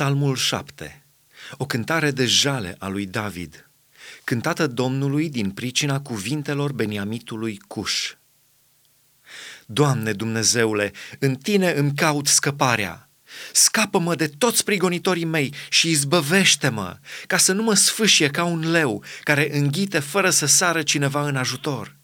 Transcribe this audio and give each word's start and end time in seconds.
Psalmul 0.00 0.36
7. 0.36 1.06
O 1.56 1.66
cântare 1.66 2.10
de 2.10 2.26
jale 2.26 2.76
a 2.78 2.88
lui 2.88 3.06
David, 3.06 3.70
cântată 4.24 4.66
Domnului 4.66 5.28
din 5.28 5.50
pricina 5.50 6.00
cuvintelor 6.00 6.72
Beniamitului 6.72 7.58
Cuș. 7.68 8.12
Doamne 9.66 10.12
Dumnezeule, 10.12 10.92
în 11.18 11.34
Tine 11.34 11.70
îmi 11.70 11.94
caut 11.94 12.26
scăparea. 12.26 13.10
Scapă-mă 13.52 14.14
de 14.14 14.26
toți 14.26 14.64
prigonitorii 14.64 15.24
mei 15.24 15.54
și 15.68 15.90
izbăvește-mă, 15.90 16.98
ca 17.26 17.36
să 17.36 17.52
nu 17.52 17.62
mă 17.62 17.74
sfâșie 17.74 18.28
ca 18.28 18.44
un 18.44 18.70
leu 18.70 19.04
care 19.22 19.56
înghite 19.58 19.98
fără 19.98 20.30
să 20.30 20.46
sară 20.46 20.82
cineva 20.82 21.26
în 21.26 21.36
ajutor. 21.36 21.96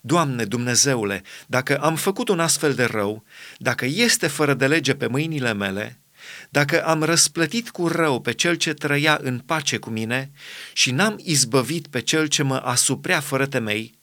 Doamne 0.00 0.44
Dumnezeule, 0.44 1.22
dacă 1.46 1.76
am 1.78 1.96
făcut 1.96 2.28
un 2.28 2.40
astfel 2.40 2.74
de 2.74 2.84
rău, 2.84 3.24
dacă 3.58 3.84
este 3.84 4.26
fără 4.26 4.54
de 4.54 4.66
lege 4.66 4.94
pe 4.94 5.06
mâinile 5.06 5.52
mele, 5.52 6.01
dacă 6.50 6.84
am 6.84 7.02
răsplătit 7.02 7.70
cu 7.70 7.88
rău 7.88 8.20
pe 8.20 8.32
cel 8.32 8.54
ce 8.54 8.72
trăia 8.72 9.18
în 9.22 9.38
pace 9.38 9.76
cu 9.76 9.90
mine 9.90 10.30
și 10.72 10.90
n-am 10.90 11.20
izbăvit 11.22 11.86
pe 11.86 12.00
cel 12.00 12.26
ce 12.26 12.42
mă 12.42 12.56
asuprea 12.56 13.20
fără 13.20 13.46
temei, 13.46 14.00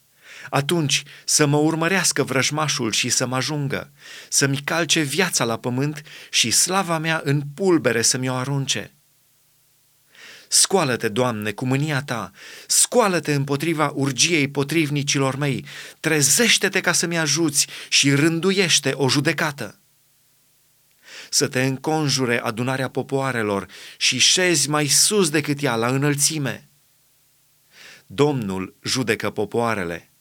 atunci 0.50 1.04
să 1.26 1.46
mă 1.46 1.58
urmărească 1.58 2.24
vrăjmașul 2.24 2.92
și 2.92 3.10
să 3.10 3.28
mă 3.28 3.36
ajungă, 3.36 3.92
să-mi 4.30 4.62
calce 4.64 5.02
viața 5.02 5.44
la 5.44 5.58
pământ 5.58 6.02
și 6.30 6.52
slava 6.52 6.98
mea 6.98 7.22
în 7.24 7.42
pulbere 7.54 8.02
să 8.02 8.18
mi-o 8.18 8.34
arunce. 8.34 8.94
Scoală-te, 10.48 11.08
Doamne, 11.08 11.52
cu 11.52 11.66
mânia 11.66 12.02
ta, 12.02 12.32
scoală-te 12.68 13.34
împotriva 13.34 13.92
urgiei 13.96 14.48
potrivnicilor 14.48 15.36
mei, 15.36 15.66
trezește-te 16.00 16.82
ca 16.82 16.92
să-mi 16.92 17.18
ajuți 17.18 17.68
și 17.90 18.14
rânduiește 18.14 18.92
o 18.92 19.10
judecată 19.10 19.80
să 21.30 21.48
te 21.48 21.64
înconjure 21.64 22.40
adunarea 22.42 22.90
popoarelor 22.90 23.66
și 23.98 24.18
șezi 24.18 24.70
mai 24.70 24.88
sus 24.88 25.30
decât 25.30 25.64
ea, 25.64 25.76
la 25.76 25.88
înălțime. 25.88 26.70
Domnul 28.06 28.76
judecă 28.84 29.30
popoarele. 29.30 30.12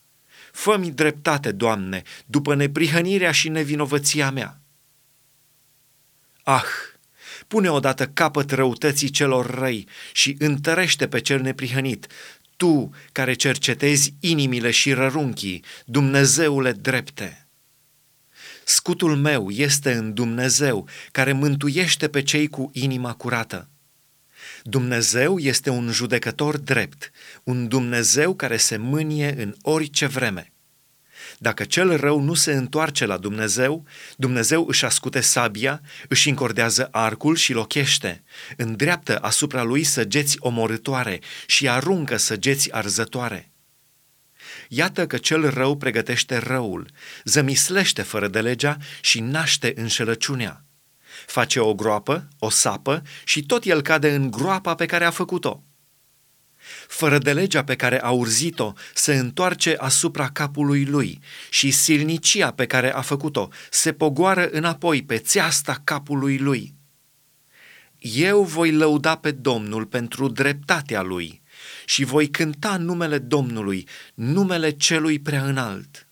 Fă-mi 0.53 0.91
dreptate, 0.91 1.53
Doamne, 1.53 2.03
după 2.27 2.55
neprihănirea 2.55 3.33
și 3.33 3.49
nevinovăția 3.49 4.31
mea. 4.31 4.61
Ah, 6.43 6.65
pune 7.47 7.71
odată 7.71 8.07
capăt 8.07 8.51
răutății 8.51 9.09
celor 9.11 9.51
răi 9.51 9.89
și 10.13 10.37
întărește 10.39 11.09
pe 11.09 11.21
cel 11.21 11.41
neprihănit, 11.41 12.07
tu 12.57 12.91
care 13.13 13.35
cercetezi 13.35 14.15
inimile 14.21 14.71
și 14.71 14.93
rărunchii, 14.93 15.65
Dumnezeule 15.85 16.73
drepte. 16.73 17.48
Scutul 18.71 19.17
meu 19.17 19.51
este 19.51 19.93
în 19.93 20.15
Dumnezeu, 20.15 20.89
care 21.11 21.33
mântuiește 21.33 22.09
pe 22.09 22.23
cei 22.23 22.49
cu 22.49 22.71
inima 22.73 23.15
curată. 23.15 23.69
Dumnezeu 24.63 25.39
este 25.39 25.71
un 25.71 25.91
judecător 25.91 26.57
drept, 26.59 27.11
un 27.45 27.69
Dumnezeu 27.69 28.35
care 28.35 28.57
se 28.57 28.77
mânie 28.77 29.43
în 29.43 29.55
orice 29.63 30.07
vreme. 30.07 30.53
Dacă 31.39 31.65
cel 31.65 31.97
rău 31.97 32.21
nu 32.21 32.35
se 32.35 32.53
întoarce 32.53 33.07
la 33.07 33.17
Dumnezeu, 33.17 33.85
Dumnezeu 34.17 34.67
își 34.67 34.85
ascute 34.85 35.21
sabia, 35.21 35.81
își 36.09 36.29
încordează 36.29 36.89
arcul 36.91 37.37
și 37.37 37.53
lochește, 37.53 38.23
îndreaptă 38.57 39.19
asupra 39.19 39.63
lui 39.63 39.85
săgeți 39.85 40.37
omorătoare 40.39 41.21
și 41.47 41.69
aruncă 41.69 42.17
săgeți 42.17 42.73
arzătoare. 42.73 43.53
Iată 44.69 45.07
că 45.07 45.17
cel 45.17 45.51
rău 45.51 45.77
pregătește 45.77 46.37
răul, 46.37 46.91
zămislește 47.25 48.03
fără 48.03 48.29
de 48.29 48.41
legea 48.41 48.77
și 49.01 49.21
naște 49.21 49.73
înșelăciunea. 49.77 50.65
Face 51.27 51.61
o 51.61 51.75
groapă, 51.75 52.29
o 52.39 52.51
sapă 52.51 53.03
și 53.25 53.43
tot 53.43 53.65
el 53.65 53.83
cade 53.83 54.15
în 54.15 54.31
groapa 54.31 54.75
pe 54.75 54.87
care 54.87 55.05
a 55.05 55.11
făcut-o. 55.11 55.63
Fără 56.89 57.19
de 57.19 57.33
legea 57.33 57.65
pe 57.65 57.77
care 57.77 58.03
a 58.03 58.11
urzit-o 58.11 58.73
se 58.95 59.15
întoarce 59.15 59.77
asupra 59.79 60.31
capului 60.31 60.85
lui 60.85 61.21
și 61.51 61.71
silnicia 61.71 62.51
pe 62.51 62.67
care 62.67 62.93
a 62.93 63.01
făcut-o 63.01 63.49
se 63.71 63.93
pogoară 63.93 64.49
înapoi 64.51 65.03
pe 65.03 65.19
țeasta 65.19 65.81
capului 65.85 66.39
lui. 66.39 66.75
Eu 67.99 68.43
voi 68.43 68.73
lăuda 68.73 69.17
pe 69.17 69.31
Domnul 69.31 69.87
pentru 69.87 70.29
dreptatea 70.29 71.03
lui 71.03 71.43
și 71.85 72.05
voi 72.05 72.29
cânta 72.29 72.77
numele 72.77 73.19
Domnului, 73.19 73.89
numele 74.15 74.71
celui 74.71 75.19
prea 75.19 75.45
înalt. 75.45 76.08